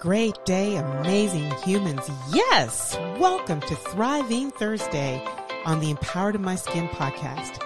[0.00, 2.08] Great day, amazing humans.
[2.32, 2.96] Yes!
[3.18, 5.20] Welcome to Thriving Thursday
[5.64, 7.60] on the Empowered in My Skin podcast.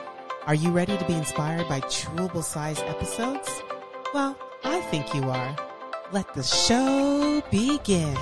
[0.47, 3.51] Are you ready to be inspired by chewable size episodes?
[4.15, 4.35] Well,
[4.65, 5.57] I think you are.
[6.11, 8.17] Let the show begin.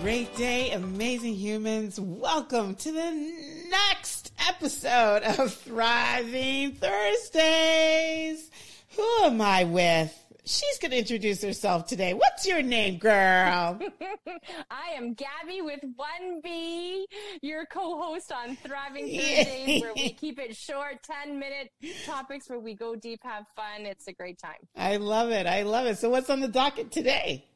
[0.00, 2.00] Great day, amazing humans.
[2.00, 8.50] Welcome to the next episode of Thriving Thursdays.
[8.96, 10.23] Who am I with?
[10.46, 12.12] She's going to introduce herself today.
[12.12, 13.78] What's your name, girl?
[14.70, 17.04] I am Gaby with 1B,
[17.40, 21.70] your co host on Thriving Thursdays, where we keep it short, 10 minute
[22.04, 23.86] topics where we go deep, have fun.
[23.86, 24.58] It's a great time.
[24.76, 25.46] I love it.
[25.46, 25.96] I love it.
[25.96, 27.46] So, what's on the docket today?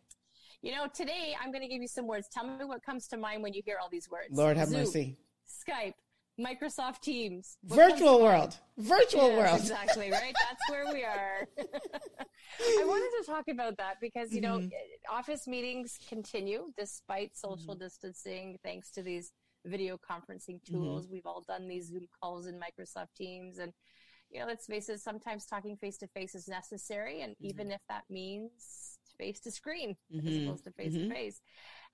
[0.63, 2.27] You know, today I'm going to give you some words.
[2.33, 4.29] Tell me what comes to mind when you hear all these words.
[4.33, 5.19] Lord have Zoom, mercy.
[5.47, 5.93] Skype,
[6.39, 8.57] Microsoft Teams, what Virtual world.
[8.77, 9.61] Virtual Yes, world.
[9.61, 10.35] Exactly, right?
[10.35, 11.47] That's where we are.
[11.59, 15.17] I wanted to talk about that because, you know, Mm-hmm.
[15.17, 19.33] office meetings continue despite social distancing, thanks to these
[19.67, 20.75] video conferencing Mm-hmm.
[20.77, 21.09] tools.
[21.11, 23.59] We've all done these Zoom calls in Microsoft Teams.
[23.59, 23.73] And,
[24.31, 27.23] you know, let's face it, sometimes talking face to face is necessary.
[27.23, 30.45] And even if that means face to screen as Mhm.
[30.45, 31.41] opposed to face to face.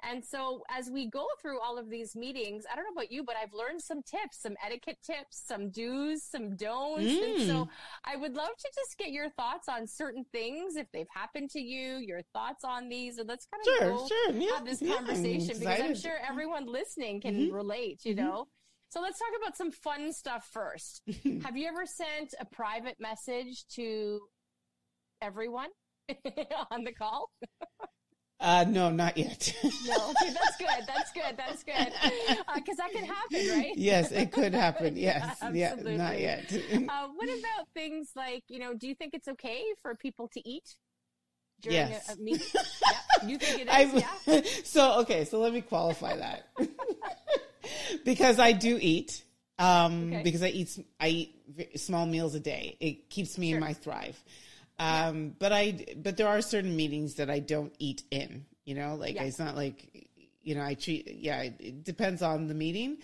[0.02, 3.24] And so as we go through all of these meetings, I don't know about you,
[3.24, 7.14] but I've learned some tips, some etiquette tips, some do's, some don'ts.
[7.22, 7.46] And Mm.
[7.46, 7.68] so
[8.04, 11.60] I would love to just get your thoughts on certain things if they've happened to
[11.60, 14.32] you, your thoughts on these, and let's kind of Sure, go sure.
[14.32, 17.50] Yeah, have this yeah, I'm conversation because I'm sure everyone listening can Mhm.
[17.52, 18.18] relate, you Mhm.
[18.18, 18.48] know?
[18.90, 21.02] So let's talk about some fun stuff first.
[21.44, 24.20] Have you ever sent a private message to
[25.20, 25.70] everyone
[26.70, 27.30] on the call?
[28.44, 29.54] Uh, no, not yet.
[29.86, 30.86] No, okay, that's good.
[30.86, 31.36] That's good.
[31.36, 31.92] That's good.
[32.54, 33.72] Because that can happen, right?
[33.74, 34.96] yes, it could happen.
[35.04, 35.38] Yes.
[35.52, 35.96] yeah, Absolutely.
[35.96, 36.52] not yet.
[36.52, 40.46] Uh, what about things like, you know, do you think it's okay for people to
[40.48, 40.76] eat
[41.62, 42.10] during Yes.
[42.10, 42.46] a, a meeting?
[42.54, 43.28] yeah.
[43.28, 44.04] You think it is?
[44.04, 44.40] I, yeah.
[44.64, 46.48] so okay, so let me qualify that
[48.04, 49.22] because I do eat.
[49.58, 50.22] Um, Okay.
[50.24, 52.76] because I eat I eat small meals a day.
[52.80, 54.20] It keeps me in my thrive.
[54.78, 58.46] Um, but I but there are certain meetings that I don't eat in.
[58.64, 59.24] You know, like Yeah.
[59.24, 60.08] it's not like
[60.42, 61.10] you know I treat.
[61.14, 62.98] Yeah, it, it depends on the meeting.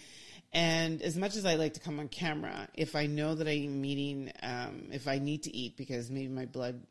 [0.53, 3.81] And as much as I like to come on camera, if I know that I'm
[3.81, 6.83] meeting, um, if I need to eat because maybe my blood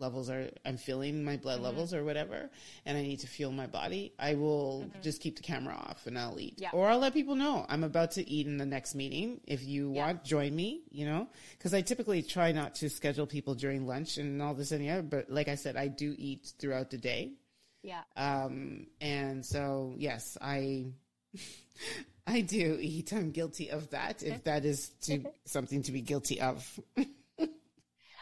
[0.00, 2.50] levels are, I'm feeling my blood levels or whatever,
[2.86, 6.18] and I need to fuel my body, I will just keep the camera off and
[6.18, 6.54] I'll eat.
[6.58, 6.70] Yeah.
[6.72, 9.40] Or I'll let people know I'm about to eat in the next meeting.
[9.46, 10.06] If you Yeah.
[10.06, 14.18] want, join me, you know, because I typically try not to schedule people during lunch
[14.18, 15.02] and all this and the other.
[15.02, 17.32] But like I said, I do eat throughout the day.
[17.82, 18.02] Yeah.
[18.16, 20.86] Um, and so, yes, I,
[22.26, 23.12] I do eat.
[23.12, 24.22] I'm guilty of that.
[24.22, 26.78] If that is to something to be guilty of.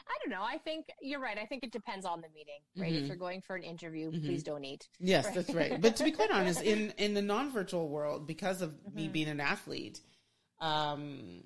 [0.08, 0.42] I don't know.
[0.42, 1.36] I think you're right.
[1.38, 2.92] I think it depends on the meeting, right?
[2.92, 3.02] Mm-hmm.
[3.02, 4.88] If you're going for an interview, please don't eat.
[5.00, 5.80] Yes, that's right.
[5.80, 8.96] But to be quite honest, in in the non-virtual world, because of Mm-hmm.
[8.96, 10.00] me being an athlete,
[10.60, 11.42] um,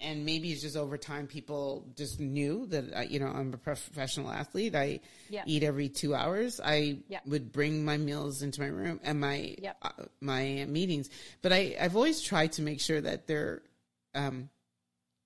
[0.00, 3.58] and maybe it's just over time, people just knew that uh, you know I'm a
[3.58, 4.74] professional athlete.
[4.74, 5.42] I Yeah.
[5.46, 6.60] eat every two hours.
[6.64, 7.20] I Yeah.
[7.26, 11.10] would bring my meals into my room and my uh, my meetings,
[11.42, 13.62] but I I've always tried to make sure that they're.
[14.14, 14.48] Um,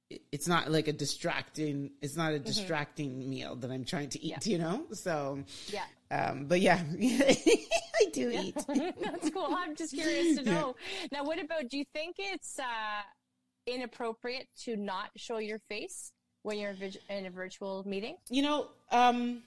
[0.08, 1.90] it's not like a distracting.
[2.00, 4.34] It's not a distracting meal that I'm trying to eat.
[4.40, 4.50] Mm-hmm.
[4.50, 4.56] Yeah.
[4.56, 5.84] You know, so Yeah.
[6.10, 8.54] um, but yeah, I do eat.
[8.68, 9.48] That's cool.
[9.50, 10.76] I'm just curious to know.
[11.10, 13.02] Now, what about, do you think it's uh,
[13.66, 16.12] inappropriate to not show your face
[16.42, 16.74] when you're
[17.10, 18.16] in a virtual meeting?
[18.30, 19.42] You know, um,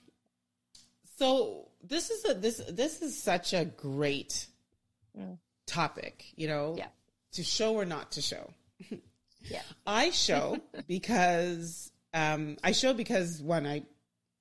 [1.18, 4.46] so this is a this this is such a great
[5.66, 6.24] topic.
[6.36, 6.88] You know, Yeah.
[7.32, 8.52] to show or not to show.
[9.44, 9.62] Yeah.
[9.86, 13.82] I show because um, I show because one I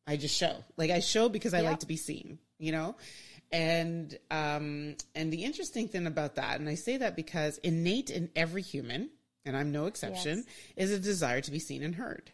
[0.08, 2.40] I just show like I show because I like to be seen.
[2.58, 2.96] You know.
[3.52, 8.30] And um, and the interesting thing about that, and I say that because innate in
[8.36, 9.10] every human,
[9.44, 10.46] and I'm no exception,
[10.76, 12.32] is a desire to be seen and heard.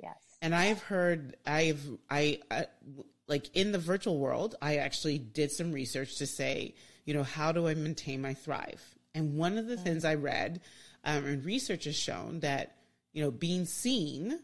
[0.00, 0.16] Yes.
[0.40, 2.62] And I've heard, I've, I, uh,
[3.26, 6.74] like in the virtual world, I actually did some research to say,
[7.04, 8.82] you know, how do I maintain my thrive?
[9.14, 10.60] And one of the things I read,
[11.08, 12.76] um, and research has shown that,
[13.14, 14.40] you know, being seen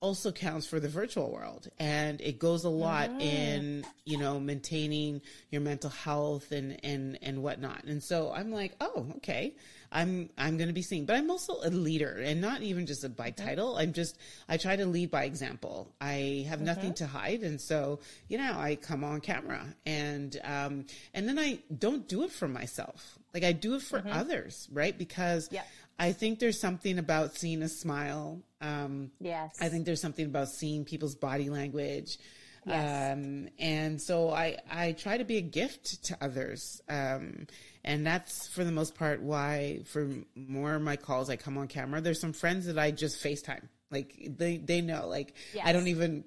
[0.00, 1.68] also counts for the virtual world.
[1.78, 7.42] And it goes a lot in you know maintaining your mental health and and and
[7.42, 7.84] whatnot.
[7.84, 9.56] And so i'm like oh okay.
[9.90, 11.04] I'm i'm going to be seen.
[11.04, 13.76] But i'm also a leader and not even just a by title.
[13.76, 14.16] I'm just
[14.48, 15.92] i try to lead by example.
[16.00, 17.40] I have nothing to hide.
[17.40, 22.22] And so you know i come on camera and um and then i don't do
[22.22, 25.62] it for myself like i do it for others right because Yeah.
[26.00, 28.40] I think there's something about seeing a smile.
[28.60, 29.56] Um, Yes.
[29.60, 32.18] I think there's something about seeing people's body language.
[32.64, 33.14] Yes.
[33.14, 36.80] Um, and so I, I try to be a gift to others.
[36.88, 37.48] Um,
[37.84, 41.66] and that's for the most part why for more of my calls I come on
[41.66, 42.00] camera.
[42.00, 43.66] There's some friends that I just FaceTime.
[43.90, 45.34] Like they, they know, like
[45.64, 46.22] I don't even,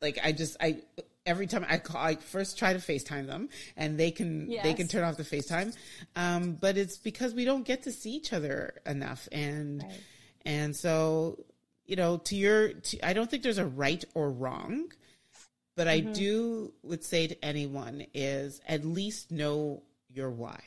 [0.00, 0.78] like I just, I,
[1.24, 4.88] every time I call, I first try to FaceTime them and they can, they can
[4.88, 5.74] turn off the FaceTime.
[6.16, 9.28] Um, but it's because we don't get to see each other enough.
[9.32, 10.00] And, Right.
[10.44, 11.44] and so,
[11.86, 14.92] you know, to your, to, I don't think there's a right or wrong,
[15.76, 16.12] but I Mm-hmm.
[16.12, 19.82] do would say to anyone is at least know
[20.12, 20.60] your why.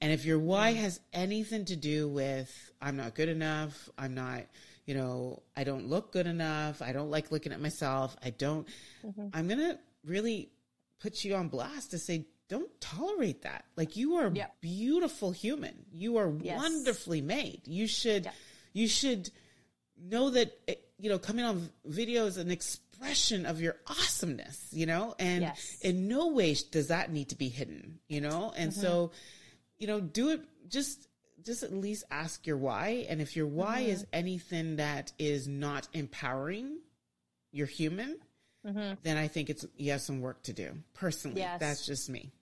[0.00, 2.50] And if your why has anything to do with
[2.80, 4.42] I'm not good enough, I'm not,
[4.90, 8.66] you know, I don't look good enough, I don't like looking at myself, I don't,
[9.06, 9.28] Mm-hmm.
[9.32, 10.50] I'm going to really
[10.98, 13.64] put you on blast to say, don't tolerate that.
[13.76, 14.60] Like you are a Yep.
[14.60, 15.86] beautiful human.
[15.92, 16.56] You are Yes.
[16.56, 17.60] wonderfully made.
[17.66, 18.34] You should, Yep.
[18.72, 19.30] you should
[19.96, 24.86] know that, eh, you know, coming on video is an expression of your awesomeness, you
[24.86, 25.78] know, and Yes.
[25.82, 28.52] in no way does that need to be hidden, you know?
[28.56, 29.12] And so,
[29.78, 31.06] you know, do it just,
[31.44, 33.06] just at least ask your why.
[33.08, 33.90] And if your why mm-hmm.
[33.90, 36.78] is anything that is not empowering,
[37.52, 38.18] you're human,
[38.66, 38.94] mm-hmm.
[39.02, 40.72] then I think it's, you have some work to do.
[40.94, 41.60] Personally, Yes.
[41.60, 42.32] that's just me.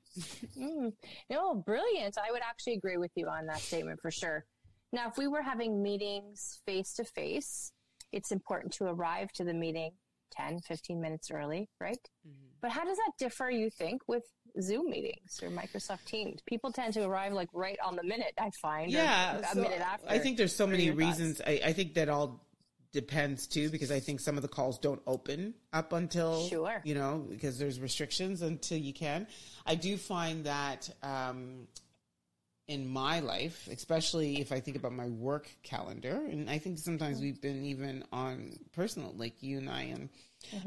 [0.58, 0.92] Mm.
[1.30, 2.16] No, brilliant.
[2.18, 4.44] I would actually agree with you on that statement for sure.
[4.92, 7.72] Now, if we were having meetings face to face,
[8.12, 9.92] it's important to arrive to the meeting
[10.32, 11.98] 10, 15 minutes early, right?
[12.26, 12.48] Mm-hmm.
[12.60, 14.24] But how does that differ, you think, with
[14.60, 16.40] Zoom meetings or Microsoft Teams?
[16.46, 18.88] People tend to arrive like right on the minute, I find.
[18.92, 20.08] or yeah a so minute after.
[20.08, 22.44] i think there's so many reasons I, I think that all
[22.92, 26.80] depends too because i think some of the calls don't open up until Sure.
[26.84, 29.26] you know because there's restrictions until you can
[29.66, 31.68] i do find that um
[32.68, 37.18] in my life especially if i think about my work calendar and i think sometimes
[37.20, 40.08] we've been even on personal like you and i and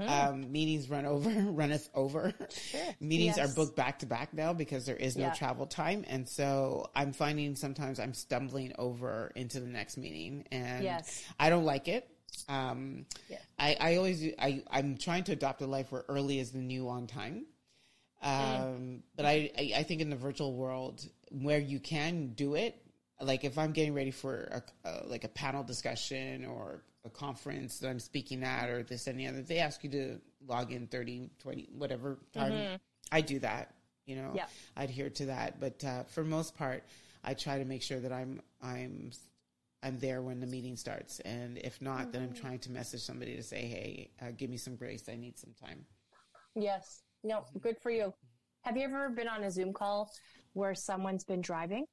[0.07, 2.33] um, meetings run over runneth over
[2.99, 3.51] meetings Yes.
[3.51, 5.29] are booked back to back now because there is no Yeah.
[5.29, 10.83] travel time and so i'm finding sometimes i'm stumbling over into the next meeting and
[10.83, 11.23] Yes.
[11.39, 12.07] i don't like it
[12.49, 13.37] um, Yeah.
[13.59, 16.89] I, I always I, i'm trying to adopt a life where early is the new
[16.89, 17.45] on time
[18.23, 22.75] um, but I, I i think in the virtual world where you can do it.
[23.19, 27.77] Like if i'm getting ready for a, a like a panel discussion or a conference
[27.79, 30.87] that i'm speaking at or this and the other they ask you to log in
[30.87, 32.79] 30 20 whatever time
[33.11, 33.75] i do that
[34.07, 34.47] you know Yeah.
[34.75, 35.59] I adhere to that.
[35.59, 36.83] But uh, for most part
[37.23, 39.11] i try to make sure that i'm i'm
[39.83, 41.19] i'm there when the meeting starts.
[41.19, 44.57] And if not then i'm trying to message somebody to say hey uh, give me
[44.57, 45.03] some grace.
[45.07, 45.85] I need some time.
[46.55, 47.03] Yes.
[47.23, 48.13] No, good for you.
[48.63, 50.11] Have you ever been on a Zoom call
[50.53, 51.85] where someone's been driving?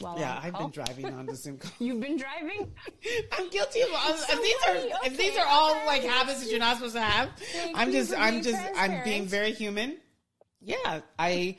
[0.00, 2.72] While yeah i've been driving on the zoom call You've been driving?
[3.32, 4.16] I'm guilty of all.
[4.16, 5.86] So if these are if these are all okay.
[5.86, 9.26] like habits that you're not supposed to have, Thank I'm just I'm just I'm being
[9.26, 9.98] very human.
[10.62, 11.58] Yeah, I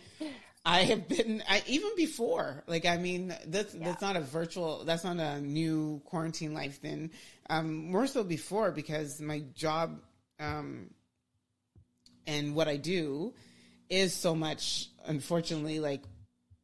[0.66, 2.64] I have been I even before.
[2.68, 3.86] Like I mean, that's Yeah.
[3.86, 4.86] that's not a virtual.
[4.86, 7.12] That's not a new quarantine life thing.
[7.50, 10.00] Um, more so before because my job
[10.40, 10.92] um,
[12.28, 13.34] and what I do
[13.90, 14.88] is so much.
[15.06, 16.02] Unfortunately, like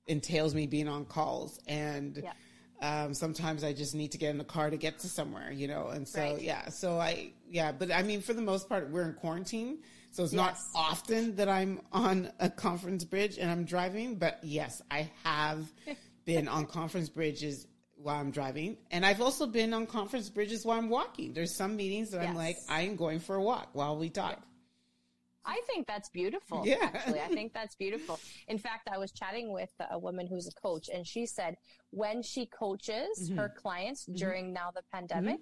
[0.08, 2.34] entails me being on calls and Yeah.
[2.82, 5.68] um, sometimes I just need to get in the car to get to somewhere, you
[5.68, 6.42] know, and so Right.
[6.42, 9.80] yeah, so I yeah, but I mean for the most part we're in quarantine,
[10.12, 14.82] so it's not often that I'm on a conference bridge and I'm driving, but yes,
[14.90, 15.72] I have
[16.26, 20.78] been on conference bridges while I'm driving, and I've also been on conference bridges while
[20.78, 21.34] I'm walking.
[21.34, 24.42] There's some meetings that I'm like I'm going for a walk while we talk.
[25.48, 26.64] I think that's beautiful.
[26.66, 26.76] Yeah.
[26.82, 28.20] Actually, I think that's beautiful.
[28.48, 31.56] In fact, I was chatting with a woman who's a coach, and she said
[31.92, 33.38] when she coaches Mm-hmm.
[33.38, 35.40] her clients during now the pandemic,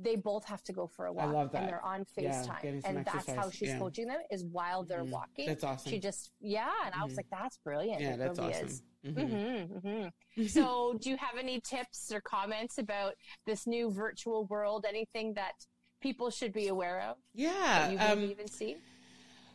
[0.00, 1.62] they both have to go for a walk, love that.
[1.62, 3.74] and they're on FaceTime, some and that's how she's Yeah.
[3.74, 3.82] Mm-hmm.
[3.84, 5.46] coaching them is while they're walking.
[5.46, 5.90] That's awesome.
[5.90, 8.00] She just yeah, and I was like, that's brilliant.
[8.00, 8.68] Yeah, It that's really awesome.
[8.68, 8.82] is.
[9.04, 9.68] Mhm.
[9.82, 13.14] hmm hmm so, do you have any tips or comments about
[13.46, 14.84] this new virtual world?
[14.88, 15.54] Anything that
[16.00, 17.16] people should be aware of?
[17.34, 18.76] Yeah, you've um, even seen?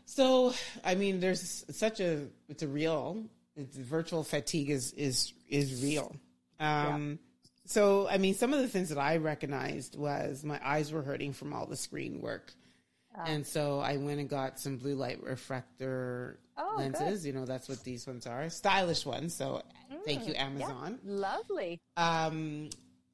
[0.06, 3.24] So, I mean, there's such a it's a real
[3.56, 6.16] it's virtual fatigue is is is real.
[6.60, 7.20] Um,
[7.66, 11.32] So, I mean, some of the things that I recognized was my eyes were hurting
[11.32, 12.52] from all the screen work,
[13.16, 13.24] Ah.
[13.26, 17.26] and so I went and got some blue light refractor Oh, lenses.
[17.26, 19.34] You know, that's what these ones are, stylish ones.
[19.34, 19.62] So,
[20.06, 20.46] thank you, Mm, yeah.
[20.46, 21.80] Amazon Lovely.
[21.96, 22.70] um,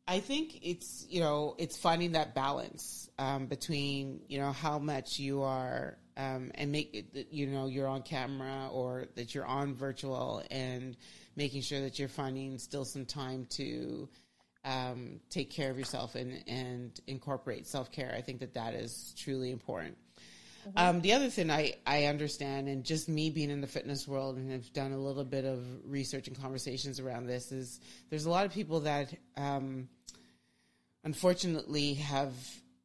[0.10, 5.20] I think it's you know it's finding that balance um, between you know how much
[5.20, 10.42] you are um, and make you know you're on camera or that you're on virtual
[10.50, 10.98] and
[11.36, 14.10] making sure that you're finding still some time to
[14.66, 18.12] um, take care of yourself and and incorporate self care.
[18.18, 19.96] I think that that is truly important.
[20.75, 24.38] Um, the other thing I, I understand, and just me being in the fitness world
[24.38, 28.30] and have done a little bit of research and conversations around this, is there's a
[28.30, 29.88] lot of people that um,
[31.04, 32.34] unfortunately have,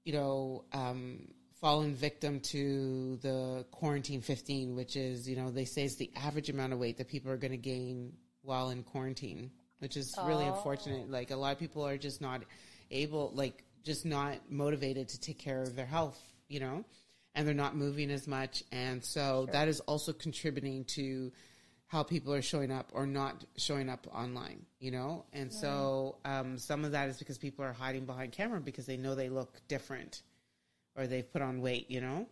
[0.04, 1.28] you know, um,
[1.60, 6.50] fallen victim to the quarantine 15, which is, you know, they say it's the average
[6.50, 8.12] amount of weight that people are going to gain
[8.42, 10.54] while in quarantine, which is really Oh.
[10.54, 11.10] unfortunate.
[11.10, 12.42] Like a lot of people are just not
[12.90, 16.84] able, like, just not motivated to take care of their health, you know,
[17.34, 18.62] and they're not moving as much.
[18.72, 21.32] And so that is also contributing to
[21.86, 25.24] how people are showing up or not showing up online, you know?
[25.32, 28.96] And so um, some of that is because people are hiding behind camera because they
[28.96, 30.22] know they look different
[30.96, 32.26] or they've put on weight, you know?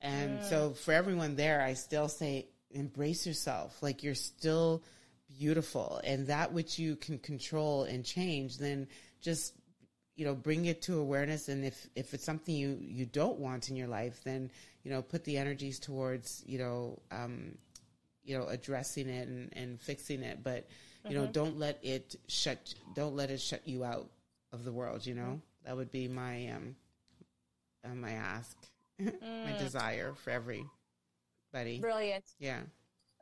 [0.00, 3.82] And so for everyone there, I still say embrace yourself.
[3.82, 4.82] Like you're still
[5.38, 8.88] beautiful and that which you can control and change, then
[9.20, 9.54] just
[10.16, 13.68] you know bring it to awareness and if if it's something you you don't want
[13.68, 14.50] in your life then
[14.82, 17.56] you know put the energies towards you know um
[18.26, 20.42] you know addressing it and, and fixing it.
[20.42, 20.66] But
[21.08, 24.10] you know don't let it shut don't let it shut you out
[24.52, 25.40] of the world you know?
[25.64, 26.76] That would be my um
[27.84, 28.56] uh, my ask
[28.98, 31.78] my desire for everybody.
[31.80, 32.24] Brilliant.
[32.38, 32.60] yeah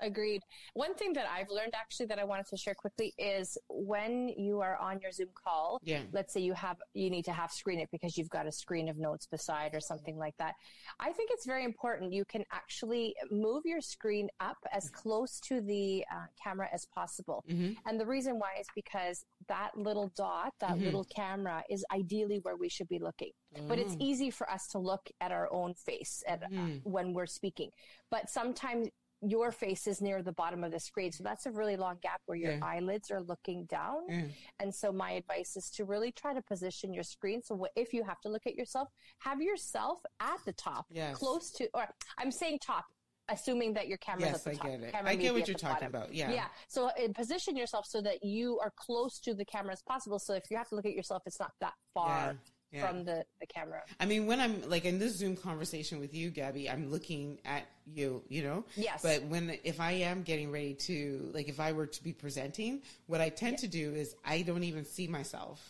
[0.01, 0.43] Agreed.
[0.75, 4.61] One thing that I've learned actually that I wanted to share quickly is when you
[4.61, 6.03] are on your Zoom call, Yeah.
[6.13, 8.89] let's say you have you need to half screen it because you've got a screen
[8.89, 10.55] of notes beside or something like that.
[10.99, 15.61] I think it's very important you can actually move your screen up as close to
[15.61, 17.45] the uh, camera as possible.
[17.49, 17.77] Mhm.
[17.87, 20.83] And the reason why is because that little dot, that Mhm.
[20.83, 23.33] little camera is ideally where we should be looking.
[23.69, 24.01] But it's Mm.
[24.03, 26.83] easy for us to look at our own face at, uh, Mhm.
[26.85, 27.71] when we're speaking.
[28.11, 28.89] But sometimes
[29.27, 31.13] your face is near the bottom of the screen.
[31.13, 32.65] So that's a really long gap where your Yeah.
[32.65, 34.03] eyelids are looking down.
[34.09, 34.23] Yeah.
[34.61, 37.43] And so my advice is to really try to position your screen.
[37.43, 38.89] So if you have to look at yourself,
[39.19, 41.17] have yourself at the top, Yes.
[41.17, 41.87] close to, or
[42.19, 42.85] I'm saying top,
[43.31, 44.67] assuming that your camera's yes at the top.
[44.67, 46.03] i get it Camera i get what you're talking bottom.
[46.03, 46.47] about yeah Yeah.
[46.69, 50.19] So uh, position yourself so that you are close to the camera as possible.
[50.19, 52.33] So if you have to look at yourself, it's not that far Yeah.
[52.75, 52.87] Yeah.
[52.89, 53.83] from the, the camera.
[54.01, 57.69] I mean, when I'm like in this Zoom conversation with you, Gaby, I'm looking at
[57.87, 58.65] you, you know?
[58.75, 59.01] Yes.
[59.03, 62.83] But when, if I am getting ready to, like, if I were to be presenting,
[63.07, 65.63] what I tend to do is I don't even see myself.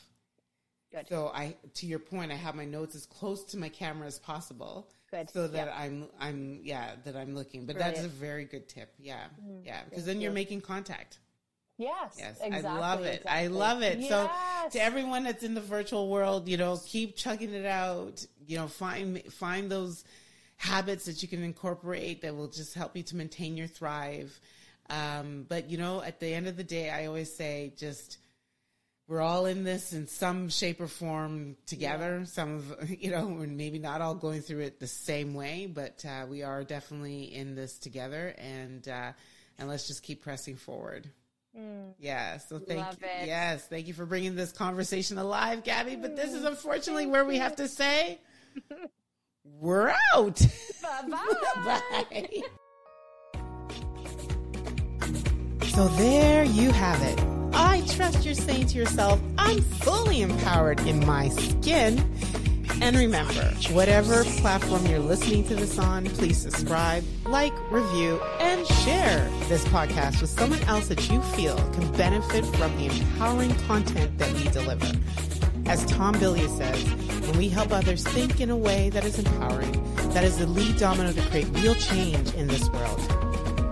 [0.93, 1.09] Good.
[1.09, 4.19] So I, to your point, I have my notes as close to my camera as
[4.19, 4.89] possible.
[5.11, 5.29] Good.
[5.31, 5.77] So that Yeah.
[5.77, 7.67] I'm, I'm, yeah, that I'm looking.
[7.67, 8.21] But that's a Mm-hmm.
[8.21, 8.95] very good tip.
[8.99, 9.25] Yeah.
[9.63, 9.81] Yeah.
[9.91, 10.35] Because then you're you.
[10.35, 11.19] making contact.
[11.77, 12.17] Yes.
[12.19, 13.23] Yes, exactly, I love it.
[13.29, 14.05] I love it.
[14.05, 14.31] So
[14.71, 18.25] to everyone that's in the virtual world, you know, keep chugging it out.
[18.47, 20.05] You know, find find those
[20.57, 24.39] habits that you can incorporate that will just help you to maintain your thrive.
[24.89, 28.19] Um, but you know, at the end of the day, I always say, just
[29.09, 32.25] we're all in this in some shape or form together.
[32.27, 36.05] Some of you know, we're maybe not all going through it the same way, but
[36.09, 38.33] uh, we are definitely in this together.
[38.39, 39.13] And uh,
[39.59, 41.11] and let's just keep pressing forward.
[41.59, 41.93] Mm.
[41.99, 43.07] Yeah, so thank Love you.
[43.23, 43.27] it.
[43.27, 45.97] Yes, thank you for bringing this conversation alive, Gaby.
[45.97, 48.19] But this is unfortunately where we have to say
[49.61, 50.41] we're out.
[50.83, 51.81] Bye-bye.
[52.11, 52.43] Bye.
[55.75, 57.19] So there you have it.
[57.53, 61.99] I trust you're saying to yourself, I'm fully empowered in my skin.
[62.81, 69.31] And remember, whatever platform you're listening to this on, please subscribe, like, review, and share
[69.49, 74.33] this podcast with someone else that you feel can benefit from the empowering content that
[74.33, 74.93] we deliver.
[75.67, 76.85] As Tom Bilyeu says,
[77.27, 79.73] when we help others think in a way that is empowering,
[80.11, 83.01] that is the lead domino to create real change in this world.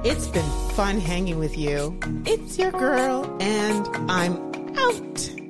[0.04, 1.98] It's been fun hanging with you.
[2.24, 4.36] It's your girl, and I'm
[4.78, 5.41] out.